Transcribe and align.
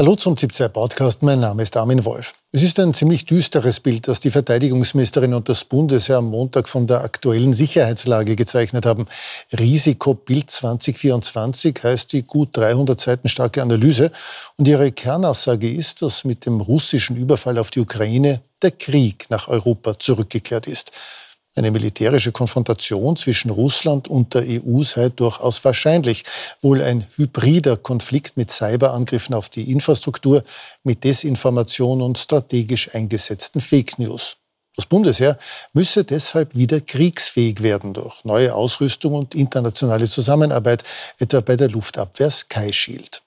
Hallo 0.00 0.16
zum 0.16 0.34
ZIP2 0.34 0.68
Podcast, 0.68 1.22
mein 1.22 1.40
Name 1.40 1.62
ist 1.62 1.76
Armin 1.76 2.06
Wolf. 2.06 2.32
Es 2.52 2.62
ist 2.62 2.80
ein 2.80 2.94
ziemlich 2.94 3.26
düsteres 3.26 3.80
Bild, 3.80 4.08
das 4.08 4.18
die 4.18 4.30
Verteidigungsministerin 4.30 5.34
und 5.34 5.50
das 5.50 5.66
Bundesheer 5.66 6.16
am 6.16 6.30
Montag 6.30 6.70
von 6.70 6.86
der 6.86 7.02
aktuellen 7.02 7.52
Sicherheitslage 7.52 8.34
gezeichnet 8.34 8.86
haben. 8.86 9.04
Risikobild 9.52 10.50
2024 10.50 11.80
heißt 11.84 12.14
die 12.14 12.22
gut 12.22 12.56
300 12.56 12.98
Seiten 12.98 13.28
starke 13.28 13.60
Analyse 13.60 14.10
und 14.56 14.66
ihre 14.66 14.90
Kernaussage 14.90 15.70
ist, 15.70 16.00
dass 16.00 16.24
mit 16.24 16.46
dem 16.46 16.62
russischen 16.62 17.16
Überfall 17.16 17.58
auf 17.58 17.70
die 17.70 17.80
Ukraine 17.80 18.40
der 18.62 18.70
Krieg 18.70 19.26
nach 19.28 19.48
Europa 19.48 19.98
zurückgekehrt 19.98 20.66
ist. 20.66 20.92
Eine 21.56 21.72
militärische 21.72 22.30
Konfrontation 22.30 23.16
zwischen 23.16 23.50
Russland 23.50 24.06
und 24.06 24.34
der 24.34 24.44
EU 24.46 24.82
sei 24.82 25.08
durchaus 25.08 25.64
wahrscheinlich. 25.64 26.24
Wohl 26.60 26.80
ein 26.80 27.06
hybrider 27.16 27.76
Konflikt 27.76 28.36
mit 28.36 28.52
Cyberangriffen 28.52 29.34
auf 29.34 29.48
die 29.48 29.72
Infrastruktur, 29.72 30.44
mit 30.84 31.02
Desinformation 31.02 32.02
und 32.02 32.18
strategisch 32.18 32.94
eingesetzten 32.94 33.60
Fake 33.60 33.98
News. 33.98 34.36
Das 34.76 34.86
Bundesheer 34.86 35.36
müsse 35.72 36.04
deshalb 36.04 36.54
wieder 36.54 36.80
kriegsfähig 36.80 37.62
werden 37.62 37.94
durch 37.94 38.24
neue 38.24 38.54
Ausrüstung 38.54 39.14
und 39.14 39.34
internationale 39.34 40.08
Zusammenarbeit, 40.08 40.84
etwa 41.18 41.40
bei 41.40 41.56
der 41.56 41.68
Luftabwehr 41.68 42.30
Sky 42.30 42.72
Shield. 42.72 43.22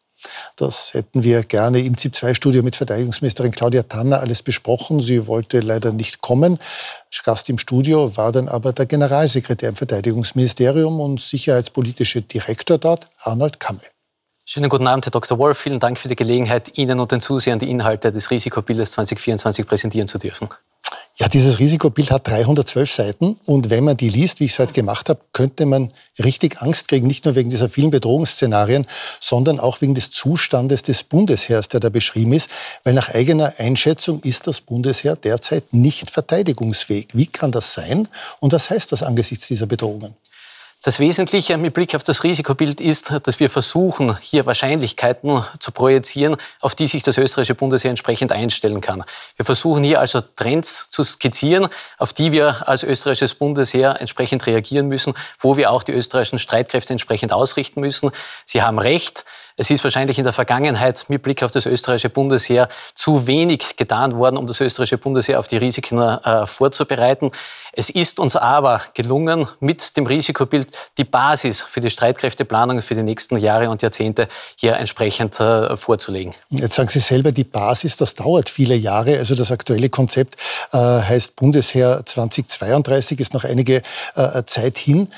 Das 0.55 0.93
hätten 0.93 1.23
wir 1.23 1.43
gerne 1.43 1.79
im 1.79 1.97
ZIP-2-Studio 1.97 2.63
mit 2.63 2.75
Verteidigungsministerin 2.75 3.51
Claudia 3.51 3.83
Tanner 3.83 4.19
alles 4.19 4.43
besprochen. 4.43 4.99
Sie 4.99 5.27
wollte 5.27 5.59
leider 5.59 5.91
nicht 5.91 6.21
kommen. 6.21 6.59
Gast 7.23 7.49
im 7.49 7.57
Studio 7.57 8.17
war 8.17 8.31
dann 8.31 8.47
aber 8.47 8.73
der 8.73 8.85
Generalsekretär 8.85 9.69
im 9.69 9.75
Verteidigungsministerium 9.75 10.99
und 10.99 11.21
sicherheitspolitische 11.21 12.21
Direktor 12.21 12.77
dort, 12.77 13.07
Arnold 13.23 13.59
Kammel. 13.59 13.83
Schönen 14.45 14.69
guten 14.69 14.87
Abend, 14.87 15.05
Herr 15.05 15.11
Dr. 15.11 15.37
Wolf. 15.37 15.57
Vielen 15.57 15.79
Dank 15.79 15.97
für 15.97 16.09
die 16.09 16.17
Gelegenheit, 16.17 16.77
Ihnen 16.77 16.99
und 16.99 17.11
den 17.13 17.21
Zusehern 17.21 17.59
die 17.59 17.69
Inhalte 17.69 18.11
des 18.11 18.29
Risikobildes 18.29 18.91
2024 18.91 19.65
präsentieren 19.65 20.07
zu 20.09 20.17
dürfen. 20.17 20.49
Ja, 21.15 21.27
dieses 21.27 21.59
Risikobild 21.59 22.09
hat 22.09 22.27
312 22.27 22.91
Seiten 22.91 23.39
und 23.45 23.69
wenn 23.69 23.83
man 23.83 23.95
die 23.97 24.09
liest, 24.09 24.39
wie 24.39 24.45
ich 24.45 24.53
es 24.53 24.59
heute 24.59 24.73
gemacht 24.73 25.09
habe, 25.09 25.19
könnte 25.31 25.65
man 25.65 25.91
richtig 26.17 26.61
Angst 26.61 26.87
kriegen, 26.87 27.05
nicht 27.05 27.25
nur 27.25 27.35
wegen 27.35 27.49
dieser 27.49 27.69
vielen 27.69 27.91
Bedrohungsszenarien, 27.91 28.87
sondern 29.19 29.59
auch 29.59 29.81
wegen 29.81 29.93
des 29.93 30.09
Zustandes 30.09 30.81
des 30.81 31.03
Bundesheers, 31.03 31.69
der 31.69 31.79
da 31.79 31.89
beschrieben 31.89 32.33
ist, 32.33 32.49
weil 32.83 32.93
nach 32.93 33.13
eigener 33.13 33.53
Einschätzung 33.59 34.21
ist 34.21 34.47
das 34.47 34.61
Bundesheer 34.61 35.15
derzeit 35.15 35.71
nicht 35.71 36.09
verteidigungsfähig. 36.09 37.09
Wie 37.13 37.27
kann 37.27 37.51
das 37.51 37.73
sein 37.73 38.07
und 38.39 38.53
was 38.53 38.69
heißt 38.69 38.91
das 38.91 39.03
angesichts 39.03 39.47
dieser 39.47 39.67
Bedrohungen? 39.67 40.15
Das 40.85 40.99
Wesentliche 40.99 41.57
mit 41.57 41.73
Blick 41.73 41.95
auf 41.95 42.03
das 42.03 42.25
Risikobild 42.25 42.81
ist, 42.81 43.13
dass 43.23 43.39
wir 43.39 43.49
versuchen, 43.49 44.17
hier 44.19 44.45
Wahrscheinlichkeiten 44.45 45.41
zu 45.57 45.71
projizieren, 45.71 46.35
auf 46.59 46.75
die 46.75 46.87
sich 46.87 47.03
das 47.03 47.17
österreichische 47.17 47.55
Bundesheer 47.55 47.89
entsprechend 47.89 48.33
einstellen 48.33 48.81
kann. 48.81 49.05
Wir 49.37 49.45
versuchen 49.45 49.85
hier 49.85 50.01
also 50.01 50.19
Trends 50.19 50.89
zu 50.91 51.05
skizzieren, 51.05 51.69
auf 51.99 52.11
die 52.11 52.33
wir 52.33 52.67
als 52.67 52.83
österreichisches 52.83 53.33
Bundesheer 53.35 54.01
entsprechend 54.01 54.45
reagieren 54.45 54.89
müssen, 54.89 55.13
wo 55.39 55.55
wir 55.55 55.71
auch 55.71 55.83
die 55.83 55.93
österreichischen 55.93 56.37
Streitkräfte 56.37 56.91
entsprechend 56.91 57.31
ausrichten 57.31 57.79
müssen. 57.79 58.11
Sie 58.45 58.61
haben 58.61 58.77
recht. 58.77 59.23
Es 59.55 59.69
ist 59.69 59.85
wahrscheinlich 59.85 60.17
in 60.17 60.25
der 60.25 60.33
Vergangenheit 60.33 61.05
mit 61.07 61.21
Blick 61.21 61.43
auf 61.43 61.51
das 61.53 61.65
österreichische 61.65 62.09
Bundesheer 62.09 62.67
zu 62.93 63.25
wenig 63.25 63.77
getan 63.77 64.17
worden, 64.17 64.35
um 64.35 64.47
das 64.47 64.59
österreichische 64.59 64.97
Bundesheer 64.97 65.39
auf 65.39 65.47
die 65.47 65.57
Risiken 65.57 65.99
äh, 65.99 66.45
vorzubereiten. 66.45 67.31
Es 67.75 67.89
ist 67.89 68.19
uns 68.19 68.35
aber 68.35 68.81
gelungen, 68.93 69.47
mit 69.59 69.97
dem 69.97 70.05
Risikobild 70.05 70.67
die 70.99 71.05
Basis 71.05 71.61
für 71.61 71.81
die 71.81 71.89
Streitkräfteplanung 71.89 72.83
für 72.83 72.93
die 72.93 73.01
nächsten 73.01 73.37
Jahre 73.37 73.71
und 73.71 73.81
Jahrzehnte 73.81 74.27
hier 74.55 74.75
entsprechend 74.75 75.39
äh, 75.39 75.75
vorzulegen. 75.75 76.35
Jetzt 76.49 76.75
sagen 76.75 76.89
Sie 76.89 76.99
selber, 76.99 77.31
die 77.31 77.43
Basis, 77.43 77.97
das 77.97 78.13
dauert 78.13 78.47
viele 78.49 78.75
Jahre. 78.75 79.17
Also 79.17 79.33
das 79.33 79.51
aktuelle 79.51 79.89
Konzept 79.89 80.35
äh, 80.71 80.77
heißt 80.77 81.35
Bundesheer 81.35 82.05
2032, 82.05 83.19
ist 83.19 83.33
noch 83.33 83.43
einige 83.43 83.81
äh, 84.13 84.43
Zeit 84.45 84.77
hin. 84.77 85.11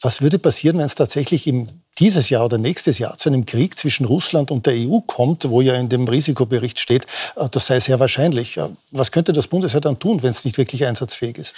Was 0.00 0.22
würde 0.22 0.38
passieren, 0.38 0.78
wenn 0.78 0.86
es 0.86 0.94
tatsächlich 0.94 1.46
im 1.46 1.66
dieses 1.98 2.30
Jahr 2.30 2.44
oder 2.44 2.58
nächstes 2.58 2.98
Jahr 2.98 3.16
zu 3.18 3.28
einem 3.28 3.44
Krieg 3.44 3.76
zwischen 3.76 4.06
Russland 4.06 4.50
und 4.50 4.66
der 4.66 4.74
EU 4.74 5.00
kommt, 5.00 5.48
wo 5.48 5.60
ja 5.60 5.74
in 5.74 5.88
dem 5.88 6.06
Risikobericht 6.06 6.78
steht, 6.78 7.06
äh, 7.36 7.48
das 7.50 7.66
sei 7.66 7.80
sehr 7.80 8.00
wahrscheinlich. 8.00 8.56
Äh, 8.56 8.68
was 8.90 9.10
könnte 9.10 9.32
das 9.32 9.48
Bundesheer 9.48 9.80
dann 9.80 9.98
tun, 9.98 10.22
wenn 10.22 10.30
es 10.30 10.44
nicht 10.44 10.58
wirklich 10.58 10.86
einsatzfähig 10.86 11.38
ist? 11.38 11.54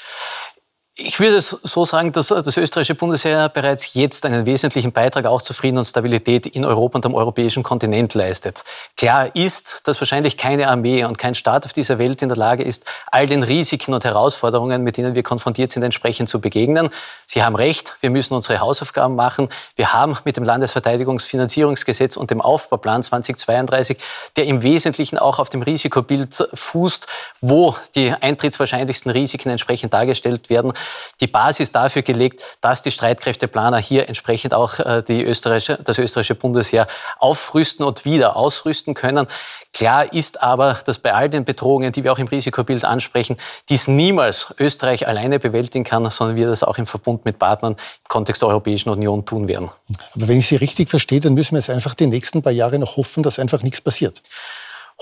Ich 1.03 1.19
würde 1.19 1.37
es 1.37 1.49
so 1.49 1.87
sagen, 1.87 2.13
dass 2.13 2.29
das 2.29 2.59
österreichische 2.59 2.95
Bundesheer 2.95 3.49
bereits 3.49 3.95
jetzt 3.95 4.27
einen 4.27 4.45
wesentlichen 4.45 4.93
Beitrag 4.93 5.25
auch 5.25 5.41
zu 5.41 5.55
Frieden 5.55 5.79
und 5.79 5.87
Stabilität 5.87 6.47
in 6.47 6.67
Europa 6.67 6.99
und 6.99 7.07
am 7.07 7.15
europäischen 7.15 7.63
Kontinent 7.63 8.13
leistet. 8.13 8.65
Klar 8.99 9.35
ist, 9.35 9.89
dass 9.89 9.99
wahrscheinlich 9.99 10.37
keine 10.37 10.69
Armee 10.69 11.05
und 11.05 11.17
kein 11.17 11.35
Staat 11.35 11.65
auf 11.65 11.73
dieser 11.73 11.99
Welt 11.99 12.21
in 12.21 12.29
der 12.29 12.37
Lage 12.37 12.65
ist, 12.65 12.85
all 13.07 13.27
den 13.27 13.43
Risiken 13.43 13.95
und 13.95 14.05
Herausforderungen, 14.05 14.83
mit 14.83 14.99
denen 14.99 15.15
wir 15.15 15.23
konfrontiert 15.23 15.73
sind, 15.73 15.83
entsprechend 15.85 16.29
zu 16.29 16.39
begegnen. 16.39 16.91
Sie 17.25 17.43
haben 17.43 17.57
recht, 17.57 17.97
wir 18.03 18.11
müssen 18.11 18.35
unsere 18.35 18.61
Hausaufgaben 18.61 19.17
machen. 19.17 19.49
Wir 19.77 19.95
haben 19.95 20.19
mit 20.27 20.37
dem 20.37 20.45
Landesverteidigungsfinanzierungsgesetz 20.45 22.19
und 22.19 22.31
dem 22.31 22.43
Aufbauplan 22.43 23.03
2032, 23.03 23.97
der 24.37 24.45
im 24.45 24.63
Wesentlichen 24.63 25.17
auch 25.17 25.39
auf 25.39 25.49
dem 25.49 25.63
Risikobild 25.63 26.47
fußt, 26.53 27.07
wo 27.41 27.75
die 27.95 28.13
eintrittswahrscheinlichsten 28.13 29.11
Risiken 29.11 29.49
entsprechend 29.49 29.95
dargestellt 29.95 30.51
werden, 30.51 30.75
die 31.21 31.27
Basis 31.27 31.73
dafür 31.73 32.03
gelegt, 32.03 32.43
dass 32.61 32.83
die 32.83 32.91
Streitkräfteplaner 32.91 33.79
hier 33.79 34.09
entsprechend 34.09 34.55
auch 34.55 34.79
äh, 34.79 35.03
die 35.07 35.23
österreichische, 35.25 35.79
das 35.83 35.99
österreichische 35.99 36.35
Bundesheer 36.35 36.87
aufrüsten 37.19 37.85
und 37.85 38.05
wieder 38.05 38.37
ausrüsten 38.37 38.95
können. 38.95 39.27
Klar 39.73 40.13
ist 40.13 40.43
aber, 40.43 40.79
dass 40.85 40.99
bei 40.99 41.15
all 41.15 41.31
den 41.31 41.45
Bedrohungen, 41.45 41.93
die 41.93 42.03
wir 42.03 42.13
auch 42.13 42.19
im 42.19 42.27
Risikobild 42.27 42.85
ansprechen, 42.85 43.37
dies 43.69 43.87
niemals 43.87 44.53
Österreich 44.59 45.07
alleine 45.07 45.39
bewältigen 45.39 45.85
kann, 45.85 46.09
sondern 46.11 46.37
wir 46.37 46.49
das 46.49 46.65
auch 46.65 46.79
im 46.79 46.87
Verbund 46.87 47.25
mit 47.25 47.39
Partnern 47.39 47.75
im 47.75 48.09
Kontext 48.09 48.43
der 48.43 48.49
Europäischen 48.49 48.91
Union 48.91 49.25
tun 49.25 49.47
werden. 49.47 49.71
Aber 50.17 50.29
wenn 50.29 50.39
ich 50.39 50.49
Sie 50.49 50.57
richtig 50.57 50.91
verstehe, 50.91 51.21
dann 51.21 51.35
müssen 51.35 51.53
wir 51.53 51.59
jetzt 51.59 51.71
einfach 51.71 51.95
die 51.95 52.09
nächsten 52.09 52.43
paar 52.43 52.53
Jahre 52.53 52.79
noch 52.79 52.97
hoffen, 52.97 53.23
dass 53.23 53.39
einfach 53.39 53.63
nichts 53.63 53.81
passiert. 53.81 54.23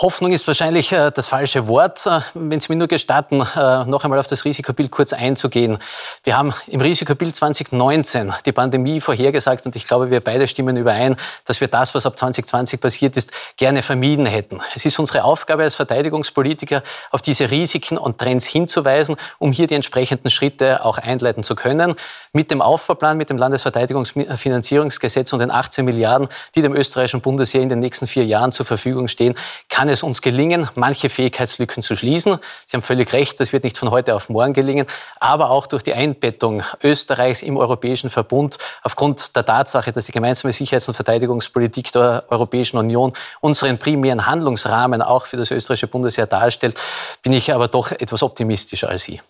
Hoffnung 0.00 0.30
ist 0.30 0.46
wahrscheinlich 0.46 0.92
äh, 0.92 1.10
das 1.10 1.26
falsche 1.26 1.66
Wort. 1.66 2.06
Äh, 2.06 2.20
wenn 2.34 2.60
Sie 2.60 2.70
mir 2.70 2.78
nur 2.78 2.86
gestatten, 2.86 3.40
äh, 3.40 3.84
noch 3.84 4.04
einmal 4.04 4.20
auf 4.20 4.28
das 4.28 4.44
Risikobild 4.44 4.92
kurz 4.92 5.12
einzugehen. 5.12 5.78
Wir 6.22 6.36
haben 6.36 6.54
im 6.68 6.80
Risikobild 6.80 7.34
2019 7.34 8.32
die 8.46 8.52
Pandemie 8.52 9.00
vorhergesagt 9.00 9.66
und 9.66 9.74
ich 9.74 9.86
glaube, 9.86 10.12
wir 10.12 10.20
beide 10.20 10.46
stimmen 10.46 10.76
überein, 10.76 11.16
dass 11.46 11.60
wir 11.60 11.66
das, 11.66 11.96
was 11.96 12.06
ab 12.06 12.16
2020 12.16 12.80
passiert 12.80 13.16
ist, 13.16 13.32
gerne 13.56 13.82
vermieden 13.82 14.24
hätten. 14.24 14.60
Es 14.76 14.86
ist 14.86 15.00
unsere 15.00 15.24
Aufgabe 15.24 15.64
als 15.64 15.74
Verteidigungspolitiker, 15.74 16.84
auf 17.10 17.20
diese 17.20 17.50
Risiken 17.50 17.98
und 17.98 18.18
Trends 18.18 18.46
hinzuweisen, 18.46 19.16
um 19.38 19.50
hier 19.50 19.66
die 19.66 19.74
entsprechenden 19.74 20.30
Schritte 20.30 20.84
auch 20.84 20.98
einleiten 20.98 21.42
zu 21.42 21.56
können. 21.56 21.96
Mit 22.32 22.52
dem 22.52 22.62
Aufbauplan, 22.62 23.16
mit 23.16 23.30
dem 23.30 23.36
Landesverteidigungsfinanzierungsgesetz 23.36 25.32
und 25.32 25.40
den 25.40 25.50
18 25.50 25.84
Milliarden, 25.84 26.28
die 26.54 26.62
dem 26.62 26.76
österreichischen 26.76 27.20
Bundesheer 27.20 27.62
in 27.62 27.68
den 27.68 27.80
nächsten 27.80 28.06
vier 28.06 28.24
Jahren 28.24 28.52
zur 28.52 28.64
Verfügung 28.64 29.08
stehen, 29.08 29.34
kann 29.68 29.87
kann 29.88 29.94
es 29.94 30.02
uns 30.02 30.20
gelingen, 30.20 30.68
manche 30.74 31.08
Fähigkeitslücken 31.08 31.82
zu 31.82 31.96
schließen. 31.96 32.38
Sie 32.66 32.76
haben 32.76 32.82
völlig 32.82 33.10
recht, 33.14 33.40
das 33.40 33.54
wird 33.54 33.64
nicht 33.64 33.78
von 33.78 33.90
heute 33.90 34.14
auf 34.14 34.28
morgen 34.28 34.52
gelingen, 34.52 34.84
aber 35.18 35.48
auch 35.48 35.66
durch 35.66 35.82
die 35.82 35.94
Einbettung 35.94 36.62
Österreichs 36.82 37.40
im 37.40 37.56
Europäischen 37.56 38.10
Verbund 38.10 38.58
aufgrund 38.82 39.34
der 39.34 39.46
Tatsache, 39.46 39.90
dass 39.90 40.04
die 40.04 40.12
gemeinsame 40.12 40.52
Sicherheits- 40.52 40.88
und 40.88 40.94
Verteidigungspolitik 40.94 41.90
der 41.92 42.24
Europäischen 42.28 42.76
Union 42.76 43.14
unseren 43.40 43.78
primären 43.78 44.26
Handlungsrahmen 44.26 45.00
auch 45.00 45.24
für 45.24 45.38
das 45.38 45.50
österreichische 45.50 45.86
Bundesheer 45.86 46.26
darstellt, 46.26 46.78
bin 47.22 47.32
ich 47.32 47.54
aber 47.54 47.68
doch 47.68 47.90
etwas 47.90 48.22
optimistischer 48.22 48.90
als 48.90 49.04
Sie. 49.04 49.22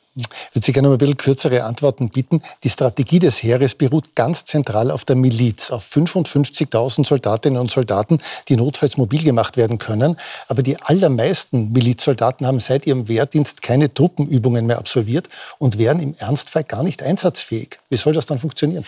Würde 0.52 0.66
Sie 0.66 0.72
gerne 0.72 0.88
um 0.88 0.94
ein 0.94 0.98
bisschen 0.98 1.16
kürzere 1.16 1.64
Antworten 1.64 2.08
bitten. 2.10 2.42
Die 2.64 2.70
Strategie 2.70 3.18
des 3.18 3.42
Heeres 3.42 3.74
beruht 3.74 4.14
ganz 4.14 4.44
zentral 4.44 4.90
auf 4.90 5.04
der 5.04 5.16
Miliz, 5.16 5.70
auf 5.70 5.88
55.000 5.88 7.06
Soldatinnen 7.06 7.60
und 7.60 7.70
Soldaten, 7.70 8.20
die 8.48 8.56
notfalls 8.56 8.96
mobil 8.96 9.22
gemacht 9.22 9.56
werden 9.56 9.78
können. 9.78 10.16
Aber 10.48 10.62
die 10.62 10.80
allermeisten 10.82 11.72
Milizsoldaten 11.72 12.46
haben 12.46 12.60
seit 12.60 12.86
ihrem 12.86 13.08
Wehrdienst 13.08 13.62
keine 13.62 13.92
Truppenübungen 13.92 14.66
mehr 14.66 14.78
absolviert 14.78 15.28
und 15.58 15.78
wären 15.78 16.00
im 16.00 16.14
Ernstfall 16.18 16.64
gar 16.64 16.82
nicht 16.82 17.02
einsatzfähig. 17.02 17.78
Wie 17.88 17.96
soll 17.96 18.12
das 18.12 18.26
dann 18.26 18.38
funktionieren? 18.38 18.84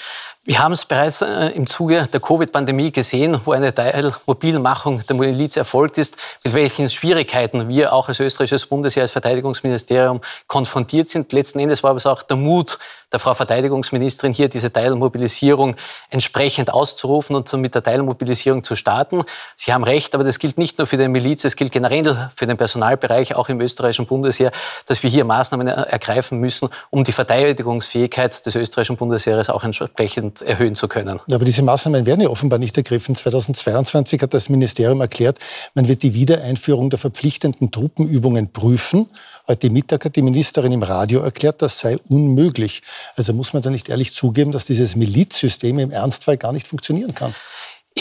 Wir 0.46 0.58
haben 0.58 0.72
es 0.72 0.86
bereits 0.86 1.20
äh, 1.20 1.48
im 1.48 1.66
Zuge 1.66 2.08
der 2.10 2.18
Covid-Pandemie 2.18 2.90
gesehen, 2.92 3.38
wo 3.44 3.52
eine 3.52 3.74
Teilmobilmachung 3.74 5.02
der 5.06 5.16
Miliz 5.16 5.58
erfolgt 5.58 5.98
ist, 5.98 6.16
mit 6.42 6.54
welchen 6.54 6.88
Schwierigkeiten 6.88 7.68
wir 7.68 7.92
auch 7.92 8.08
als 8.08 8.20
österreichisches 8.20 8.64
Bundesheer, 8.64 9.02
als 9.02 9.12
Verteidigungsministerium 9.12 10.22
konfrontiert 10.46 11.10
sind. 11.10 11.34
Letzten 11.34 11.58
Endes 11.58 11.82
war 11.82 11.94
es 11.94 12.06
auch 12.06 12.22
der 12.22 12.38
Mut 12.38 12.78
der 13.12 13.18
Frau 13.18 13.34
Verteidigungsministerin, 13.34 14.32
hier 14.32 14.48
diese 14.48 14.72
Teilmobilisierung 14.72 15.76
entsprechend 16.10 16.72
auszurufen 16.72 17.34
und 17.34 17.52
mit 17.54 17.74
der 17.74 17.82
Teilmobilisierung 17.82 18.62
zu 18.62 18.76
starten. 18.76 19.24
Sie 19.56 19.72
haben 19.72 19.82
recht, 19.82 20.14
aber 20.14 20.22
das 20.22 20.38
gilt 20.38 20.58
nicht 20.58 20.78
nur 20.78 20.86
für 20.86 20.96
die 20.96 21.08
Miliz, 21.08 21.44
es 21.44 21.56
gilt 21.56 21.72
generell 21.72 22.30
für 22.34 22.46
den 22.46 22.56
Personalbereich, 22.56 23.34
auch 23.34 23.48
im 23.48 23.60
österreichischen 23.60 24.06
Bundesheer, 24.06 24.52
dass 24.86 25.02
wir 25.02 25.10
hier 25.10 25.24
Maßnahmen 25.24 25.66
ergreifen 25.66 26.38
müssen, 26.38 26.68
um 26.90 27.02
die 27.02 27.12
Verteidigungsfähigkeit 27.12 28.46
des 28.46 28.54
österreichischen 28.54 28.96
Bundesheeres 28.96 29.50
auch 29.50 29.64
entsprechend 29.64 30.29
entsprechend 30.30 30.42
erhöhen 30.42 30.74
zu 30.74 30.88
können. 30.88 31.20
Aber 31.30 31.44
diese 31.44 31.62
Maßnahmen 31.62 32.06
werden 32.06 32.20
ja 32.20 32.28
offenbar 32.28 32.58
nicht 32.58 32.76
ergriffen. 32.76 33.14
2022 33.14 34.22
hat 34.22 34.34
das 34.34 34.48
Ministerium 34.48 35.00
erklärt, 35.00 35.38
man 35.74 35.88
wird 35.88 36.02
die 36.02 36.14
Wiedereinführung 36.14 36.90
der 36.90 36.98
verpflichtenden 36.98 37.70
Truppenübungen 37.70 38.52
prüfen. 38.52 39.06
Heute 39.48 39.70
Mittag 39.70 40.04
hat 40.04 40.16
die 40.16 40.22
Ministerin 40.22 40.72
im 40.72 40.82
Radio 40.82 41.20
erklärt, 41.20 41.62
das 41.62 41.78
sei 41.80 41.96
unmöglich. 42.08 42.82
Also 43.16 43.32
muss 43.32 43.52
man 43.52 43.62
da 43.62 43.70
nicht 43.70 43.88
ehrlich 43.88 44.14
zugeben, 44.14 44.52
dass 44.52 44.64
dieses 44.64 44.96
Milizsystem 44.96 45.78
im 45.78 45.90
Ernstfall 45.90 46.36
gar 46.36 46.52
nicht 46.52 46.68
funktionieren 46.68 47.14
kann. 47.14 47.34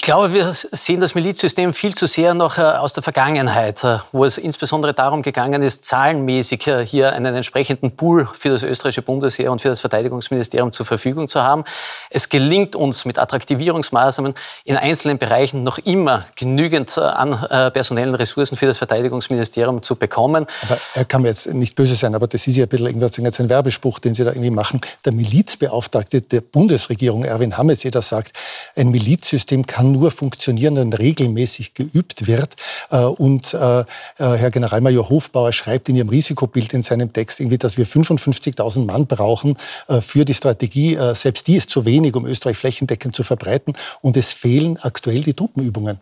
Glaube, 0.10 0.34
wir 0.34 0.52
sehen 0.54 1.02
das 1.02 1.14
Milizsystem 1.14 1.72
viel 1.72 1.94
zu 1.94 2.08
sehr 2.08 2.34
noch 2.34 2.58
äh, 2.58 2.62
aus 2.62 2.94
der 2.94 3.04
Vergangenheit, 3.04 3.84
äh, 3.84 4.00
wo 4.12 4.26
es 4.26 4.40
insbesondere 4.40 4.96
darum 4.96 5.22
gegangen 5.22 5.62
ist, 5.62 5.86
zahlenmäßig 5.86 6.66
äh, 6.66 6.84
hier 6.84 7.14
einen 7.14 7.36
entsprechenden 7.36 7.96
Pool 7.96 8.28
für 8.34 8.50
das 8.50 8.64
österreichische 8.64 9.04
Bundesheer 9.04 9.52
und 9.52 9.62
für 9.62 9.68
das 9.68 9.82
Verteidigungsministerium 9.82 10.74
zur 10.74 10.88
Verfügung 10.88 11.28
zu 11.28 11.44
haben. 11.44 11.64
Es 12.10 12.30
gelingt 12.30 12.76
uns 12.76 13.06
mit 13.06 13.20
Attraktivierungsmaßnahmen 13.20 14.34
in 14.64 14.78
einzelnen 14.78 15.20
Bereichen 15.20 15.62
noch 15.62 15.78
immer 15.78 16.26
genügend 16.36 16.98
an 16.98 17.46
personellen 17.72 18.16
Ressourcen 18.16 18.56
für 18.56 18.66
das 18.66 18.80
Verteidigungsministerium 18.80 19.84
zu 19.84 19.96
bekommen. 19.96 20.48
Aber 20.64 20.80
er 20.96 21.06
kann 21.06 21.22
mir 21.22 21.28
jetzt 21.28 21.54
nicht 21.54 21.76
böse 21.76 21.96
sein, 21.96 22.16
aber 22.16 22.26
das 22.26 22.48
ist 22.48 22.56
ja 22.56 22.64
ein 22.64 22.70
bisschen 22.70 22.88
irgendwas, 22.88 23.18
jetzt 23.18 23.40
ein 23.40 23.50
Werbespruch, 23.50 24.00
den 24.00 24.16
Sie 24.16 24.24
da 24.24 24.32
irgendwie 24.32 24.50
machen. 24.50 24.82
Der 25.06 25.14
Milizbeauftragte 25.14 26.22
der 26.22 26.42
Bundesregierung, 26.42 27.26
Erwin 27.26 27.56
Hammes, 27.58 27.82
sagt, 27.82 28.34
ein 28.76 28.90
Milizsystem 28.90 29.68
kann 29.68 29.99
kann 29.99 29.99
nur 30.00 30.12
funktionieren, 30.12 30.76
wenn 30.76 30.94
regelmäßig 30.94 31.74
geübt 31.74 32.28
wird. 32.28 32.56
Äh, 32.90 33.04
und 33.04 33.54
äh, 33.54 33.82
äh, 33.82 33.86
Herr 34.18 34.52
Generalmajor 34.52 35.10
Hofbauer 35.10 35.54
schreibt 35.54 35.90
in 35.90 35.96
Ihrem 35.96 36.10
Risikobild 36.10 36.74
in 36.74 36.82
seinem 36.82 37.12
Text 37.14 37.40
irgendwie, 37.40 37.58
dass 37.58 37.78
wir 37.78 37.86
55.000 37.86 38.86
Mann 38.86 39.08
brauchen 39.08 39.58
für 40.02 40.26
die 40.26 40.34
Strategie. 40.34 40.98
Selbst 41.14 41.48
die 41.48 41.56
ist 41.56 41.70
zu 41.70 41.86
wenig, 41.86 42.16
um 42.16 42.26
Österreich 42.26 42.58
flächendeckend 42.58 43.16
zu 43.16 43.24
verbreiten. 43.24 43.74
Und 44.02 44.18
es 44.18 44.32
fehlen 44.32 44.78
aktuell 44.82 45.22
die 45.22 45.34
Truppenübungen. 45.34 46.00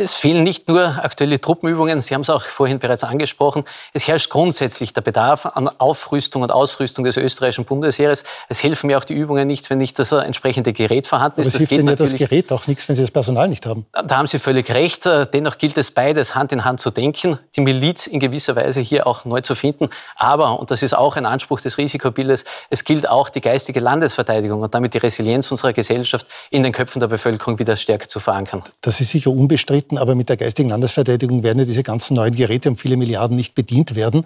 Es 0.00 0.14
fehlen 0.14 0.44
nicht 0.44 0.68
nur 0.68 1.02
aktuelle 1.02 1.40
Truppenübungen, 1.40 2.00
Sie 2.00 2.14
haben 2.14 2.20
es 2.20 2.30
auch 2.30 2.42
vorhin 2.42 2.78
bereits 2.78 3.02
angesprochen. 3.02 3.64
Es 3.92 4.06
herrscht 4.06 4.30
grundsätzlich 4.30 4.92
der 4.92 5.00
Bedarf 5.00 5.44
an 5.44 5.68
Aufrüstung 5.78 6.42
und 6.42 6.52
Ausrüstung 6.52 7.04
des 7.04 7.16
österreichischen 7.16 7.64
Bundesheeres. 7.64 8.22
Es 8.48 8.62
helfen 8.62 8.86
mir 8.86 8.98
auch 8.98 9.02
die 9.02 9.14
Übungen 9.14 9.48
nichts, 9.48 9.70
wenn 9.70 9.78
nicht 9.78 9.98
das 9.98 10.12
entsprechende 10.12 10.72
Gerät 10.72 11.08
vorhanden 11.08 11.40
ist. 11.40 11.48
Aber 11.48 11.54
es 11.56 11.58
hilft 11.58 11.72
Ihnen 11.72 11.88
ja 11.88 11.96
das 11.96 12.14
Gerät 12.14 12.52
auch 12.52 12.68
nichts, 12.68 12.88
wenn 12.88 12.94
Sie 12.94 13.02
das 13.02 13.10
Personal 13.10 13.48
nicht 13.48 13.66
haben. 13.66 13.86
Da 13.90 14.18
haben 14.18 14.28
Sie 14.28 14.38
völlig 14.38 14.72
recht. 14.72 15.04
Dennoch 15.04 15.58
gilt 15.58 15.76
es 15.76 15.90
beides 15.90 16.36
Hand 16.36 16.52
in 16.52 16.64
Hand 16.64 16.80
zu 16.80 16.92
denken, 16.92 17.40
die 17.56 17.60
Miliz 17.60 18.06
in 18.06 18.20
gewisser 18.20 18.54
Weise 18.54 18.78
hier 18.78 19.04
auch 19.04 19.24
neu 19.24 19.40
zu 19.40 19.56
finden. 19.56 19.88
Aber, 20.14 20.60
und 20.60 20.70
das 20.70 20.84
ist 20.84 20.96
auch 20.96 21.16
ein 21.16 21.26
Anspruch 21.26 21.60
des 21.60 21.76
Risikobildes, 21.76 22.44
es 22.70 22.84
gilt 22.84 23.08
auch 23.08 23.30
die 23.30 23.40
geistige 23.40 23.80
Landesverteidigung 23.80 24.60
und 24.60 24.72
damit 24.72 24.94
die 24.94 24.98
Resilienz 24.98 25.50
unserer 25.50 25.72
Gesellschaft 25.72 26.24
in 26.50 26.62
den 26.62 26.72
Köpfen 26.72 27.00
der 27.00 27.08
Bevölkerung 27.08 27.58
wieder 27.58 27.74
stärker 27.74 28.06
zu 28.06 28.20
verankern. 28.20 28.62
Das 28.80 29.00
ist 29.00 29.10
sicher 29.10 29.30
unbestritten 29.30 29.87
treten, 29.88 29.98
aber 29.98 30.14
mit 30.14 30.28
der 30.28 30.36
geistigen 30.36 30.68
Landesverteidigung 30.68 31.42
werden 31.42 31.58
ja 31.58 31.64
diese 31.64 31.82
ganzen 31.82 32.14
neuen 32.14 32.34
Geräte 32.34 32.68
um 32.68 32.76
viele 32.76 32.96
Milliarden 32.96 33.36
nicht 33.36 33.54
bedient 33.54 33.94
werden. 33.94 34.24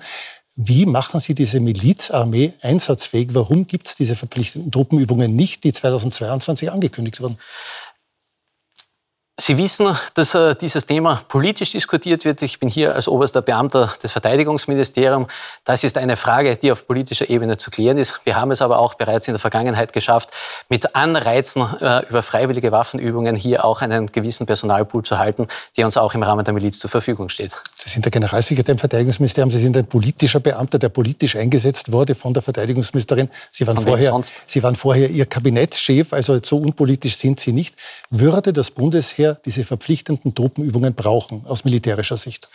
Wie 0.55 0.85
machen 0.85 1.19
Sie 1.19 1.35
diese 1.35 1.61
Milizarmee 1.61 2.53
einsatzfähig? 2.61 3.29
Warum 3.33 3.67
gibt 3.67 3.87
es 3.87 3.95
diese 3.95 4.17
verpflichtenden 4.17 4.71
Truppenübungen 4.71 5.35
nicht, 5.35 5.65
die 5.65 5.73
2022 5.73 6.71
angekündigt 6.71 7.23
wurden? 7.23 7.39
Sie 9.41 9.57
wissen, 9.57 9.97
dass 10.13 10.35
äh, 10.35 10.55
dieses 10.55 10.85
Thema 10.85 11.23
politisch 11.27 11.73
diskutiert 11.73 12.27
wird. 12.27 12.43
Ich 12.43 12.61
bin 12.61 12.69
hier 12.69 12.95
als 12.95 13.09
oberster 13.09 13.41
Beamter 13.41 13.91
des 14.03 14.13
Verteidigungsministeriums. 14.13 15.27
Das 15.65 15.85
ist 15.85 15.97
eine 15.97 16.17
Frage, 16.17 16.57
die 16.59 16.71
auf 16.71 16.87
politischer 16.87 17.31
Ebene 17.31 17.57
zu 17.57 17.71
klären 17.71 17.97
ist. 17.97 18.21
Wir 18.25 18.37
haben 18.37 18.51
es 18.51 18.61
aber 18.61 18.79
auch 18.79 18.93
bereits 18.93 19.29
in 19.29 19.33
der 19.33 19.41
Vergangenheit 19.41 19.95
geschafft, 19.95 20.31
mit 20.69 20.95
Anreizen 20.95 21.67
äh, 21.81 22.07
über 22.11 22.23
freiwillige 22.23 22.73
Waffenübungen 22.73 23.35
hier 23.35 23.65
auch 23.65 23.81
einen 23.81 24.07
gewissen 24.07 24.47
Personalpool 24.47 25.03
zu 25.03 25.19
halten, 25.19 25.49
der 25.79 25.87
uns 25.87 25.97
auch 25.97 26.15
im 26.15 26.23
Rahmen 26.23 26.45
der 26.45 26.53
Miliz 26.53 26.79
zur 26.79 26.91
Verfügung 26.91 27.31
steht. 27.31 27.63
Sie 27.85 27.91
sind 27.91 28.05
der 28.05 28.13
Generalsekretär 28.13 28.73
im 28.73 28.79
Verteidigungsministerium. 28.79 29.51
Sie 29.51 29.59
sind 29.59 29.77
ein 29.77 29.87
politischer 29.87 30.39
Beamter, 30.39 30.79
der 30.79 30.89
politisch 30.89 31.35
eingesetzt 31.35 31.91
wurde 31.91 32.15
von 32.15 32.33
der 32.33 32.41
Verteidigungsministerin. 32.41 33.29
Sie 33.51 33.67
waren, 33.67 33.77
vorher, 33.77 34.21
Sie 34.47 34.63
waren 34.63 34.77
vorher 34.77 35.11
Ihr 35.11 35.27
Kabinettschef, 35.27 36.13
also 36.13 36.39
so 36.41 36.59
unpolitisch 36.59 37.17
sind 37.17 37.41
Sie 37.41 37.53
nicht. 37.53 37.75
Würde 38.09 38.53
das 38.53 38.71
Bundesheer 38.71 39.37
diese 39.45 39.65
verpflichtenden 39.65 40.33
Truppenübungen 40.33 40.95
brauchen 40.95 41.45
aus 41.47 41.65
militärischer 41.65 42.17
Sicht? 42.17 42.49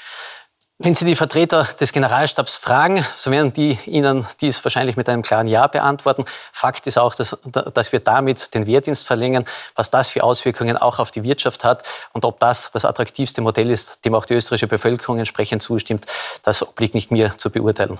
Wenn 0.79 0.93
Sie 0.93 1.05
die 1.05 1.15
Vertreter 1.15 1.63
des 1.63 1.91
Generalstabs 1.91 2.55
fragen, 2.55 3.03
so 3.15 3.31
werden 3.31 3.51
die 3.51 3.79
Ihnen 3.87 4.27
dies 4.41 4.63
wahrscheinlich 4.63 4.95
mit 4.95 5.09
einem 5.09 5.23
klaren 5.23 5.47
Ja 5.47 5.65
beantworten. 5.65 6.23
Fakt 6.51 6.85
ist 6.85 6.99
auch, 6.99 7.15
dass, 7.15 7.35
dass, 7.73 7.91
wir 7.91 7.99
damit 7.99 8.53
den 8.53 8.67
Wehrdienst 8.67 9.07
verlängern, 9.07 9.45
was 9.73 9.89
das 9.89 10.09
für 10.09 10.23
Auswirkungen 10.23 10.77
auch 10.77 10.99
auf 10.99 11.09
die 11.09 11.23
Wirtschaft 11.23 11.63
hat 11.63 11.81
und 12.13 12.25
ob 12.25 12.39
das 12.39 12.69
das 12.69 12.85
attraktivste 12.85 13.41
Modell 13.41 13.71
ist, 13.71 14.05
dem 14.05 14.13
auch 14.13 14.27
die 14.27 14.35
österreichische 14.35 14.67
Bevölkerung 14.67 15.17
entsprechend 15.17 15.63
zustimmt, 15.63 16.05
das 16.43 16.61
obliegt 16.61 16.93
nicht 16.93 17.09
mir 17.09 17.35
zu 17.39 17.49
beurteilen. 17.49 17.99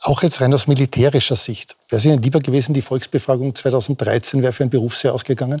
Auch 0.00 0.22
jetzt 0.22 0.40
rein 0.40 0.54
aus 0.54 0.68
militärischer 0.68 1.36
Sicht. 1.36 1.76
Wäre 1.88 1.98
es 1.98 2.04
Ihnen 2.06 2.22
lieber 2.22 2.38
gewesen, 2.38 2.72
die 2.72 2.82
Volksbefragung 2.82 3.54
2013 3.54 4.42
wäre 4.42 4.52
für 4.54 4.62
ein 4.62 4.70
Berufsjahr 4.70 5.12
ausgegangen? 5.12 5.60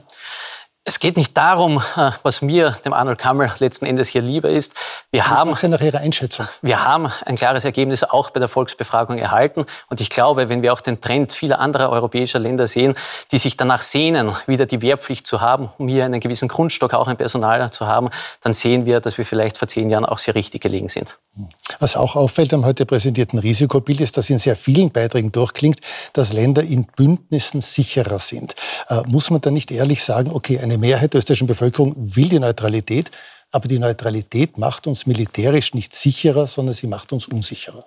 Es 0.82 0.98
geht 0.98 1.18
nicht 1.18 1.36
darum, 1.36 1.82
äh, 1.96 2.10
was 2.22 2.40
mir, 2.40 2.74
dem 2.86 2.94
Arnold 2.94 3.18
Kammel, 3.18 3.52
letzten 3.58 3.84
Endes 3.84 4.08
hier 4.08 4.22
lieber 4.22 4.48
ist. 4.48 4.74
Wir 5.10 5.28
haben, 5.28 5.50
nach 5.50 5.80
Ihrer 5.80 5.98
Einschätzung. 5.98 6.46
wir 6.62 6.84
haben 6.84 7.12
ein 7.26 7.36
klares 7.36 7.66
Ergebnis 7.66 8.02
auch 8.02 8.30
bei 8.30 8.40
der 8.40 8.48
Volksbefragung 8.48 9.18
erhalten. 9.18 9.66
Und 9.90 10.00
ich 10.00 10.08
glaube, 10.08 10.48
wenn 10.48 10.62
wir 10.62 10.72
auch 10.72 10.80
den 10.80 11.00
Trend 11.02 11.34
vieler 11.34 11.58
anderer 11.58 11.90
europäischer 11.90 12.38
Länder 12.38 12.66
sehen, 12.66 12.94
die 13.30 13.36
sich 13.36 13.58
danach 13.58 13.82
sehnen, 13.82 14.34
wieder 14.46 14.64
die 14.64 14.80
Wehrpflicht 14.80 15.26
zu 15.26 15.42
haben, 15.42 15.70
um 15.76 15.86
hier 15.86 16.06
einen 16.06 16.18
gewissen 16.18 16.48
Grundstock 16.48 16.94
auch 16.94 17.08
im 17.08 17.16
Personal 17.18 17.70
zu 17.70 17.86
haben, 17.86 18.08
dann 18.40 18.54
sehen 18.54 18.86
wir, 18.86 19.00
dass 19.00 19.18
wir 19.18 19.26
vielleicht 19.26 19.58
vor 19.58 19.68
zehn 19.68 19.90
Jahren 19.90 20.06
auch 20.06 20.18
sehr 20.18 20.34
richtig 20.34 20.62
gelegen 20.62 20.88
sind. 20.88 21.18
Was 21.78 21.96
auch 21.96 22.16
auffällt 22.16 22.52
am 22.52 22.64
heute 22.64 22.86
präsentierten 22.86 23.38
Risikobild 23.38 24.00
ist, 24.00 24.16
dass 24.16 24.30
in 24.30 24.38
sehr 24.38 24.56
vielen 24.56 24.90
Beiträgen 24.90 25.32
durchklingt, 25.32 25.78
dass 26.12 26.32
Länder 26.32 26.62
in 26.62 26.86
Bündnissen 26.96 27.60
sicherer 27.60 28.18
sind. 28.18 28.54
Äh, 28.88 29.02
muss 29.06 29.30
man 29.30 29.40
da 29.40 29.50
nicht 29.50 29.70
ehrlich 29.70 30.02
sagen, 30.02 30.30
okay, 30.32 30.58
eine 30.58 30.78
Mehrheit 30.78 31.12
der 31.12 31.18
österreichischen 31.18 31.46
Bevölkerung 31.46 31.94
will 31.96 32.28
die 32.28 32.40
Neutralität, 32.40 33.10
aber 33.52 33.68
die 33.68 33.78
Neutralität 33.78 34.58
macht 34.58 34.86
uns 34.86 35.06
militärisch 35.06 35.74
nicht 35.74 35.94
sicherer, 35.94 36.46
sondern 36.46 36.74
sie 36.74 36.86
macht 36.86 37.12
uns 37.12 37.26
unsicherer. 37.26 37.84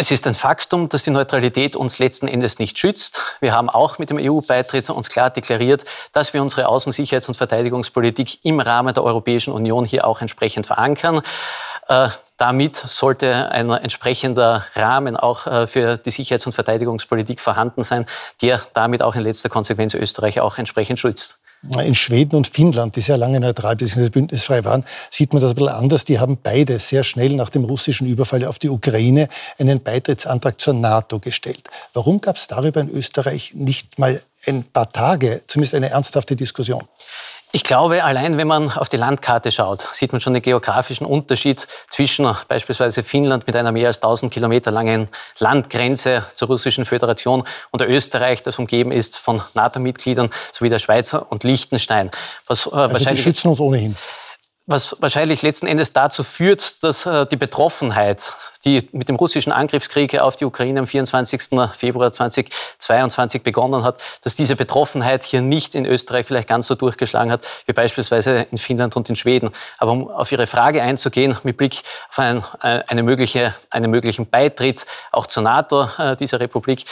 Es 0.00 0.12
ist 0.12 0.28
ein 0.28 0.34
Faktum, 0.34 0.88
dass 0.88 1.02
die 1.02 1.10
Neutralität 1.10 1.74
uns 1.74 1.98
letzten 1.98 2.28
Endes 2.28 2.60
nicht 2.60 2.78
schützt. 2.78 3.20
Wir 3.40 3.52
haben 3.52 3.68
auch 3.68 3.98
mit 3.98 4.10
dem 4.10 4.18
EU-Beitritt 4.18 4.88
uns 4.90 5.08
klar 5.08 5.28
deklariert, 5.28 5.84
dass 6.12 6.32
wir 6.32 6.40
unsere 6.40 6.68
Außen-, 6.68 6.92
Sicherheits- 6.92 7.26
und 7.26 7.34
Verteidigungspolitik 7.34 8.44
im 8.44 8.60
Rahmen 8.60 8.94
der 8.94 9.02
Europäischen 9.02 9.52
Union 9.52 9.84
hier 9.84 10.06
auch 10.06 10.20
entsprechend 10.20 10.68
verankern. 10.68 11.20
Äh, 11.88 12.08
damit 12.36 12.76
sollte 12.76 13.50
ein 13.50 13.70
entsprechender 13.70 14.64
Rahmen 14.74 15.16
auch 15.16 15.46
äh, 15.46 15.66
für 15.66 15.96
die 15.96 16.10
Sicherheits- 16.10 16.46
und 16.46 16.52
Verteidigungspolitik 16.52 17.40
vorhanden 17.40 17.82
sein, 17.82 18.06
der 18.42 18.60
damit 18.74 19.02
auch 19.02 19.14
in 19.14 19.22
letzter 19.22 19.48
Konsequenz 19.48 19.94
Österreich 19.94 20.40
auch 20.40 20.58
entsprechend 20.58 21.00
schützt. 21.00 21.38
In 21.84 21.94
Schweden 21.96 22.36
und 22.36 22.46
Finnland, 22.46 22.94
die 22.94 23.00
sehr 23.00 23.16
lange 23.16 23.40
neutral 23.40 23.74
bzw. 23.74 24.10
bündnisfrei 24.10 24.64
waren, 24.64 24.84
sieht 25.10 25.32
man 25.32 25.42
das 25.42 25.50
ein 25.50 25.56
bisschen 25.56 25.74
anders. 25.74 26.04
Die 26.04 26.20
haben 26.20 26.38
beide 26.40 26.78
sehr 26.78 27.02
schnell 27.02 27.34
nach 27.34 27.50
dem 27.50 27.64
russischen 27.64 28.06
Überfall 28.06 28.44
auf 28.44 28.60
die 28.60 28.68
Ukraine 28.68 29.28
einen 29.58 29.82
Beitrittsantrag 29.82 30.60
zur 30.60 30.74
NATO 30.74 31.18
gestellt. 31.18 31.68
Warum 31.94 32.20
gab 32.20 32.36
es 32.36 32.46
darüber 32.46 32.80
in 32.80 32.88
Österreich 32.88 33.54
nicht 33.54 33.98
mal 33.98 34.22
ein 34.46 34.62
paar 34.62 34.88
Tage, 34.88 35.42
zumindest 35.48 35.74
eine 35.74 35.90
ernsthafte 35.90 36.36
Diskussion? 36.36 36.84
Ich 37.52 37.64
glaube, 37.64 38.04
allein 38.04 38.36
wenn 38.36 38.46
man 38.46 38.70
auf 38.72 38.90
die 38.90 38.98
Landkarte 38.98 39.50
schaut, 39.50 39.80
sieht 39.80 40.12
man 40.12 40.20
schon 40.20 40.34
den 40.34 40.42
geografischen 40.42 41.06
Unterschied 41.06 41.66
zwischen 41.88 42.28
beispielsweise 42.46 43.02
Finnland 43.02 43.46
mit 43.46 43.56
einer 43.56 43.72
mehr 43.72 43.86
als 43.86 43.96
1000 43.98 44.30
Kilometer 44.30 44.70
langen 44.70 45.08
Landgrenze 45.38 46.26
zur 46.34 46.48
Russischen 46.48 46.84
Föderation 46.84 47.44
und 47.70 47.80
Österreich, 47.80 48.42
das 48.42 48.58
umgeben 48.58 48.92
ist 48.92 49.16
von 49.16 49.40
NATO-Mitgliedern, 49.54 50.30
sowie 50.52 50.68
der 50.68 50.78
Schweizer 50.78 51.32
und 51.32 51.42
Liechtenstein. 51.42 52.10
Was, 52.46 52.66
äh, 52.66 52.70
also 52.70 52.92
wahrscheinlich, 52.92 53.24
die 53.24 53.30
schützen 53.30 53.48
uns 53.48 53.60
ohnehin 53.60 53.96
was 54.68 55.00
wahrscheinlich 55.00 55.40
letzten 55.40 55.66
Endes 55.66 55.94
dazu 55.94 56.22
führt, 56.22 56.84
dass 56.84 57.06
äh, 57.06 57.26
die 57.26 57.36
Betroffenheit, 57.36 58.34
die 58.66 58.86
mit 58.92 59.08
dem 59.08 59.16
russischen 59.16 59.50
Angriffskrieg 59.50 60.20
auf 60.20 60.36
die 60.36 60.44
Ukraine 60.44 60.80
am 60.80 60.86
24. 60.86 61.58
Februar 61.72 62.12
2022 62.12 63.42
begonnen 63.42 63.82
hat, 63.82 64.02
dass 64.22 64.36
diese 64.36 64.56
Betroffenheit 64.56 65.24
hier 65.24 65.40
nicht 65.40 65.74
in 65.74 65.86
Österreich 65.86 66.26
vielleicht 66.26 66.48
ganz 66.48 66.66
so 66.66 66.74
durchgeschlagen 66.74 67.32
hat 67.32 67.46
wie 67.64 67.72
beispielsweise 67.72 68.46
in 68.50 68.58
Finnland 68.58 68.94
und 68.94 69.08
in 69.08 69.16
Schweden. 69.16 69.52
Aber 69.78 69.92
um 69.92 70.10
auf 70.10 70.30
Ihre 70.32 70.46
Frage 70.46 70.82
einzugehen, 70.82 71.34
mit 71.44 71.56
Blick 71.56 71.80
auf 72.10 72.18
ein, 72.18 72.44
äh, 72.60 72.82
eine 72.88 73.02
mögliche, 73.02 73.54
einen 73.70 73.90
möglichen 73.90 74.28
Beitritt 74.28 74.84
auch 75.12 75.26
zur 75.26 75.44
NATO 75.44 75.88
äh, 75.96 76.14
dieser 76.14 76.40
Republik, 76.40 76.84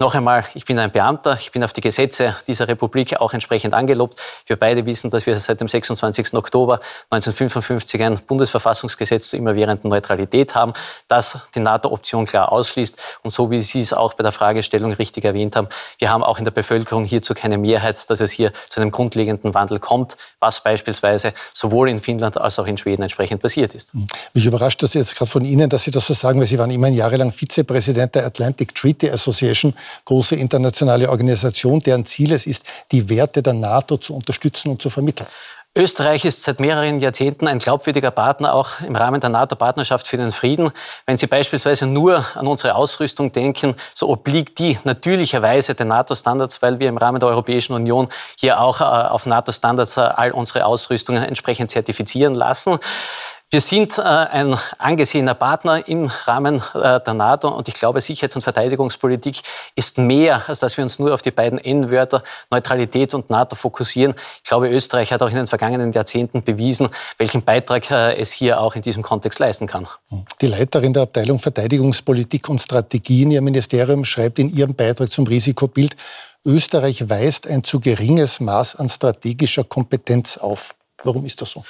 noch 0.00 0.14
einmal, 0.14 0.44
ich 0.54 0.64
bin 0.64 0.78
ein 0.78 0.92
Beamter, 0.92 1.36
ich 1.40 1.50
bin 1.50 1.64
auf 1.64 1.72
die 1.72 1.80
Gesetze 1.80 2.36
dieser 2.46 2.68
Republik 2.68 3.20
auch 3.20 3.32
entsprechend 3.32 3.74
angelobt. 3.74 4.20
Wir 4.46 4.54
beide 4.54 4.86
wissen, 4.86 5.10
dass 5.10 5.26
wir 5.26 5.36
seit 5.40 5.60
dem 5.60 5.66
26. 5.66 6.34
Oktober 6.34 6.78
1955 7.10 8.02
ein 8.02 8.20
Bundesverfassungsgesetz 8.26 9.30
zur 9.30 9.38
immerwährenden 9.38 9.88
Neutralität 9.88 10.54
haben. 10.54 10.74
das 11.08 11.38
die 11.54 11.60
NATO-Option 11.60 12.26
klar 12.26 12.52
ausschließt. 12.52 12.94
Und 13.22 13.30
so 13.30 13.50
wie 13.50 13.62
Sie 13.62 13.80
es 13.80 13.94
auch 13.94 14.12
bei 14.12 14.22
der 14.22 14.32
Fragestellung 14.32 14.92
richtig 14.92 15.24
erwähnt 15.24 15.56
haben, 15.56 15.68
wir 15.98 16.10
haben 16.10 16.22
auch 16.22 16.38
in 16.38 16.44
der 16.44 16.50
Bevölkerung 16.50 17.06
hierzu 17.06 17.32
keine 17.32 17.56
Mehrheit, 17.56 18.10
dass 18.10 18.20
es 18.20 18.30
hier 18.30 18.52
zu 18.68 18.80
einem 18.80 18.90
grundlegenden 18.90 19.54
Wandel 19.54 19.78
kommt, 19.78 20.18
was 20.38 20.62
beispielsweise 20.62 21.32
sowohl 21.54 21.88
in 21.88 21.98
Finnland 21.98 22.36
als 22.36 22.58
auch 22.58 22.66
in 22.66 22.76
Schweden 22.76 23.02
entsprechend 23.02 23.40
passiert 23.40 23.74
ist. 23.74 23.92
Mich 24.34 24.44
überrascht 24.44 24.82
das 24.82 24.92
jetzt 24.92 25.16
gerade 25.16 25.30
von 25.30 25.44
Ihnen, 25.46 25.70
dass 25.70 25.84
Sie 25.84 25.90
das 25.90 26.06
so 26.06 26.12
sagen, 26.12 26.38
weil 26.40 26.46
Sie 26.46 26.58
waren 26.58 26.70
immerhin 26.70 26.94
jahrelang 26.94 27.32
Vizepräsident 27.32 28.16
der 28.16 28.26
Atlantic 28.26 28.74
Treaty 28.74 29.08
Association, 29.08 29.74
große 30.04 30.36
internationale 30.36 31.08
Organisation, 31.08 31.78
deren 31.78 32.04
Ziel 32.04 32.32
es 32.32 32.46
ist, 32.46 32.66
die 32.92 33.08
Werte 33.08 33.42
der 33.42 33.54
NATO 33.54 33.96
zu 33.96 34.14
unterstützen 34.14 34.70
und 34.70 34.82
zu 34.82 34.90
vermitteln. 34.90 35.26
Österreich 35.76 36.24
ist 36.24 36.42
seit 36.42 36.58
mehreren 36.58 36.98
Jahrzehnten 36.98 37.46
ein 37.46 37.60
glaubwürdiger 37.60 38.10
Partner, 38.10 38.52
auch 38.54 38.80
im 38.80 38.96
Rahmen 38.96 39.20
der 39.20 39.30
NATO-Partnerschaft 39.30 40.08
für 40.08 40.16
den 40.16 40.32
Frieden. 40.32 40.70
Wenn 41.06 41.16
Sie 41.16 41.26
beispielsweise 41.26 41.86
nur 41.86 42.24
an 42.34 42.48
unsere 42.48 42.74
Ausrüstung 42.74 43.30
denken, 43.30 43.76
so 43.94 44.08
obliegt 44.08 44.58
die 44.58 44.76
natürlicherweise 44.82 45.74
den 45.74 45.88
NATO-Standards, 45.88 46.62
weil 46.62 46.80
wir 46.80 46.88
im 46.88 46.96
Rahmen 46.96 47.20
der 47.20 47.28
Europäischen 47.28 47.74
Union 47.74 48.08
hier 48.36 48.60
auch 48.60 48.80
äh, 48.80 48.84
auf 48.84 49.26
NATO-Standards 49.26 49.98
äh, 49.98 50.00
all 50.00 50.32
unsere 50.32 50.64
Ausrüstungen 50.64 51.22
entsprechend 51.22 51.70
zertifizieren 51.70 52.34
lassen. 52.34 52.80
Wir 53.50 53.62
sind 53.62 53.96
äh, 53.96 54.02
ein 54.02 54.58
angesehener 54.76 55.32
Partner 55.32 55.88
im 55.88 56.04
Rahmen 56.04 56.62
äh, 56.74 57.00
der 57.00 57.14
NATO 57.14 57.48
und 57.48 57.66
ich 57.66 57.72
glaube, 57.72 58.02
Sicherheits- 58.02 58.36
und 58.36 58.42
Verteidigungspolitik 58.42 59.40
ist 59.74 59.96
mehr, 59.96 60.46
als 60.46 60.58
dass 60.58 60.76
wir 60.76 60.84
uns 60.84 60.98
nur 60.98 61.14
auf 61.14 61.22
die 61.22 61.30
beiden 61.30 61.58
N-Wörter 61.58 62.22
Neutralität 62.50 63.14
und 63.14 63.30
NATO 63.30 63.56
fokussieren. 63.56 64.14
Ich 64.44 64.50
glaube, 64.50 64.68
Österreich 64.68 65.14
hat 65.14 65.22
auch 65.22 65.30
in 65.30 65.36
den 65.36 65.46
vergangenen 65.46 65.92
Jahrzehnten 65.92 66.42
bewiesen, 66.42 66.90
welchen 67.16 67.42
Beitrag 67.42 67.90
äh, 67.90 68.16
es 68.16 68.32
hier 68.32 68.60
auch 68.60 68.74
in 68.74 68.82
diesem 68.82 69.02
Kontext 69.02 69.38
leisten 69.38 69.66
kann. 69.66 69.88
Die 70.42 70.48
Leiterin 70.48 70.92
der 70.92 71.04
Abteilung 71.04 71.38
Verteidigungspolitik 71.38 72.50
und 72.50 72.58
Strategie 72.58 73.22
in 73.22 73.30
ihrem 73.30 73.44
Ministerium 73.44 74.04
schreibt 74.04 74.38
in 74.40 74.54
ihrem 74.54 74.74
Beitrag 74.74 75.10
zum 75.10 75.26
Risikobild, 75.26 75.96
Österreich 76.44 77.08
weist 77.08 77.48
ein 77.48 77.64
zu 77.64 77.80
geringes 77.80 78.40
Maß 78.40 78.76
an 78.76 78.90
strategischer 78.90 79.64
Kompetenz 79.64 80.36
auf. 80.36 80.74
Warum 81.02 81.24
ist 81.24 81.40
das 81.40 81.52
so? 81.52 81.64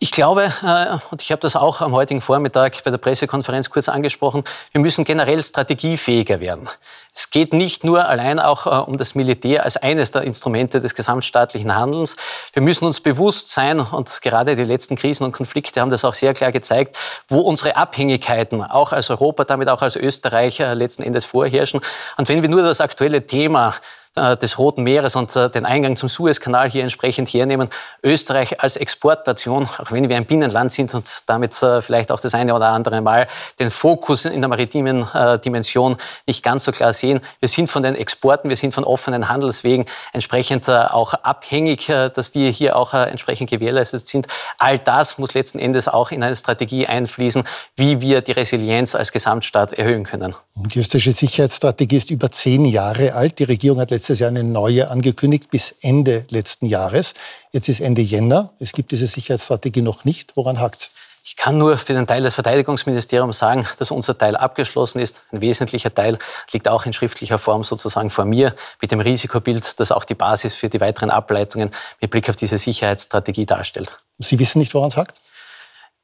Ich 0.00 0.12
glaube, 0.12 0.52
äh, 0.62 0.96
und 1.10 1.22
ich 1.22 1.32
habe 1.32 1.40
das 1.40 1.56
auch 1.56 1.80
am 1.80 1.92
heutigen 1.92 2.20
Vormittag 2.20 2.84
bei 2.84 2.90
der 2.92 2.98
Pressekonferenz 2.98 3.68
kurz 3.68 3.88
angesprochen, 3.88 4.44
wir 4.70 4.80
müssen 4.80 5.04
generell 5.04 5.42
strategiefähiger 5.42 6.38
werden. 6.38 6.68
Es 7.12 7.30
geht 7.30 7.52
nicht 7.52 7.82
nur 7.82 8.06
allein 8.06 8.38
auch 8.38 8.66
äh, 8.66 8.88
um 8.88 8.96
das 8.96 9.16
Militär 9.16 9.64
als 9.64 9.76
eines 9.76 10.12
der 10.12 10.22
Instrumente 10.22 10.80
des 10.80 10.94
gesamtstaatlichen 10.94 11.74
Handelns. 11.74 12.14
Wir 12.52 12.62
müssen 12.62 12.84
uns 12.84 13.00
bewusst 13.00 13.50
sein, 13.50 13.80
und 13.80 14.22
gerade 14.22 14.54
die 14.54 14.62
letzten 14.62 14.94
Krisen 14.94 15.24
und 15.24 15.32
Konflikte 15.32 15.80
haben 15.80 15.90
das 15.90 16.04
auch 16.04 16.14
sehr 16.14 16.32
klar 16.32 16.52
gezeigt, 16.52 16.96
wo 17.26 17.40
unsere 17.40 17.74
Abhängigkeiten 17.74 18.62
auch 18.62 18.92
als 18.92 19.10
Europa, 19.10 19.46
damit 19.46 19.68
auch 19.68 19.82
als 19.82 19.96
Österreich 19.96 20.60
äh, 20.60 20.74
letzten 20.74 21.02
Endes 21.02 21.24
vorherrschen. 21.24 21.80
Und 22.16 22.28
wenn 22.28 22.42
wir 22.42 22.48
nur 22.48 22.62
das 22.62 22.80
aktuelle 22.80 23.26
Thema 23.26 23.74
des 24.16 24.58
Roten 24.58 24.82
Meeres 24.82 25.16
und 25.16 25.34
äh, 25.36 25.50
den 25.50 25.66
Eingang 25.66 25.96
zum 25.96 26.08
Suezkanal 26.08 26.70
hier 26.70 26.82
entsprechend 26.82 27.28
hernehmen. 27.28 27.68
Österreich 28.02 28.60
als 28.60 28.76
Exportnation, 28.76 29.68
auch 29.78 29.90
wenn 29.90 30.08
wir 30.08 30.16
ein 30.16 30.26
Binnenland 30.26 30.72
sind 30.72 30.94
und 30.94 31.06
damit 31.26 31.62
äh, 31.62 31.82
vielleicht 31.82 32.10
auch 32.10 32.20
das 32.20 32.34
eine 32.34 32.54
oder 32.54 32.68
andere 32.68 33.00
Mal 33.00 33.28
den 33.58 33.70
Fokus 33.70 34.24
in 34.24 34.40
der 34.40 34.48
maritimen 34.48 35.06
Dimension 35.44 35.96
nicht 36.26 36.42
ganz 36.42 36.64
so 36.64 36.72
klar 36.72 36.92
sehen. 36.92 37.20
Wir 37.40 37.48
sind 37.48 37.68
von 37.68 37.82
den 37.82 37.94
Exporten, 37.94 38.48
wir 38.48 38.56
sind 38.56 38.74
von 38.74 38.84
offenen 38.84 39.28
Handelswegen 39.28 39.86
entsprechend 40.12 40.68
auch 40.68 41.14
abhängig, 41.14 41.86
dass 41.86 42.30
die 42.30 42.50
hier 42.52 42.76
auch 42.76 42.94
entsprechend 42.94 43.50
gewährleistet 43.50 44.06
sind. 44.06 44.26
All 44.58 44.78
das 44.78 45.18
muss 45.18 45.34
letzten 45.34 45.58
Endes 45.58 45.88
auch 45.88 46.10
in 46.10 46.22
eine 46.22 46.36
Strategie 46.36 46.86
einfließen, 46.86 47.44
wie 47.76 48.00
wir 48.00 48.20
die 48.20 48.32
Resilienz 48.32 48.94
als 48.94 49.12
Gesamtstaat 49.12 49.72
erhöhen 49.72 50.04
können. 50.04 50.34
Die 50.54 50.80
österreichische 50.80 51.12
Sicherheitsstrategie 51.12 51.96
ist 51.96 52.10
über 52.10 52.30
zehn 52.30 52.64
Jahre 52.64 53.14
alt. 53.14 53.38
Die 53.38 53.44
Regierung 53.44 53.80
hat 53.80 53.90
letztes 53.98 54.20
Jahr 54.20 54.28
eine 54.28 54.44
neue 54.44 54.92
angekündigt 54.92 55.50
bis 55.50 55.74
Ende 55.80 56.24
letzten 56.28 56.66
Jahres. 56.66 57.14
Jetzt 57.50 57.68
ist 57.68 57.80
Ende 57.80 58.00
Jänner. 58.00 58.50
Es 58.60 58.70
gibt 58.70 58.92
diese 58.92 59.08
Sicherheitsstrategie 59.08 59.82
noch 59.82 60.04
nicht. 60.04 60.36
Woran 60.36 60.60
hakt's? 60.60 60.92
Ich 61.24 61.34
kann 61.34 61.58
nur 61.58 61.76
für 61.76 61.94
den 61.94 62.06
Teil 62.06 62.22
des 62.22 62.36
Verteidigungsministeriums 62.36 63.40
sagen, 63.40 63.66
dass 63.80 63.90
unser 63.90 64.16
Teil 64.16 64.36
abgeschlossen 64.36 65.00
ist. 65.00 65.22
Ein 65.32 65.40
wesentlicher 65.40 65.92
Teil 65.92 66.16
liegt 66.52 66.68
auch 66.68 66.86
in 66.86 66.92
schriftlicher 66.92 67.38
Form 67.38 67.64
sozusagen 67.64 68.10
vor 68.10 68.24
mir 68.24 68.54
mit 68.80 68.92
dem 68.92 69.00
Risikobild, 69.00 69.80
das 69.80 69.90
auch 69.90 70.04
die 70.04 70.14
Basis 70.14 70.54
für 70.54 70.68
die 70.68 70.80
weiteren 70.80 71.10
Ableitungen 71.10 71.72
mit 72.00 72.12
Blick 72.12 72.30
auf 72.30 72.36
diese 72.36 72.56
Sicherheitsstrategie 72.56 73.46
darstellt. 73.46 73.96
Sie 74.18 74.38
wissen 74.38 74.60
nicht, 74.60 74.74
woran 74.74 74.90
es 74.90 74.96
hakt? 74.96 75.20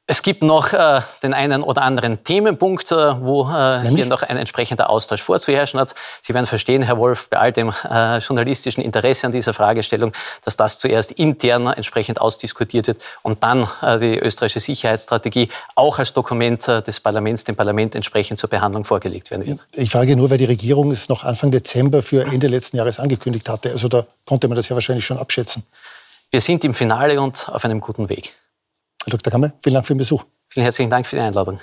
Es 0.07 0.21
gibt 0.21 0.43
noch 0.43 0.71
äh, 0.71 1.01
den 1.23 1.33
einen 1.33 1.63
oder 1.63 1.81
anderen 1.81 2.23
Themenpunkt, 2.23 2.91
äh, 2.91 2.95
wo 3.21 3.49
äh, 3.49 3.81
hier 3.89 4.05
noch 4.05 4.21
ein 4.21 4.37
entsprechender 4.37 4.87
Austausch 4.87 5.23
vorzuherrschen 5.23 5.79
hat. 5.79 5.95
Sie 6.21 6.35
werden 6.35 6.45
verstehen, 6.45 6.83
Herr 6.83 6.97
Wolf, 6.97 7.27
bei 7.27 7.39
all 7.39 7.51
dem 7.51 7.73
äh, 7.89 8.19
journalistischen 8.19 8.83
Interesse 8.83 9.25
an 9.25 9.31
dieser 9.31 9.55
Fragestellung, 9.55 10.11
dass 10.43 10.57
das 10.57 10.77
zuerst 10.77 11.11
intern 11.13 11.65
entsprechend 11.65 12.21
ausdiskutiert 12.21 12.85
wird 12.85 13.01
und 13.23 13.43
dann 13.43 13.67
äh, 13.81 13.97
die 13.97 14.19
österreichische 14.19 14.59
Sicherheitsstrategie 14.59 15.49
auch 15.73 15.97
als 15.97 16.13
Dokument 16.13 16.67
äh, 16.67 16.83
des 16.83 16.99
Parlaments 16.99 17.43
dem 17.45 17.55
Parlament 17.55 17.95
entsprechend 17.95 18.37
zur 18.37 18.49
Behandlung 18.51 18.85
vorgelegt 18.85 19.31
werden 19.31 19.47
wird. 19.47 19.65
Ich 19.73 19.89
frage 19.89 20.15
nur, 20.15 20.29
weil 20.29 20.37
die 20.37 20.45
Regierung 20.45 20.91
es 20.91 21.09
noch 21.09 21.23
Anfang 21.23 21.49
Dezember 21.49 22.03
für 22.03 22.23
Ende 22.31 22.45
letzten 22.45 22.77
Jahres 22.77 22.99
angekündigt 22.99 23.49
hatte. 23.49 23.71
Also 23.71 23.87
da 23.87 24.05
konnte 24.27 24.47
man 24.49 24.55
das 24.55 24.69
ja 24.69 24.75
wahrscheinlich 24.75 25.05
schon 25.05 25.17
abschätzen. 25.17 25.63
Wir 26.29 26.41
sind 26.41 26.63
im 26.63 26.75
Finale 26.75 27.19
und 27.19 27.49
auf 27.49 27.65
einem 27.65 27.81
guten 27.81 28.07
Weg. 28.07 28.35
Herr 29.05 29.11
Dr. 29.11 29.31
Kammer, 29.31 29.53
vielen 29.61 29.75
Dank 29.75 29.85
für 29.85 29.93
den 29.93 29.99
Besuch. 29.99 30.23
Vielen 30.49 30.63
herzlichen 30.63 30.89
Dank 30.89 31.05
für 31.05 31.17
die 31.17 31.21
Einladung. 31.21 31.59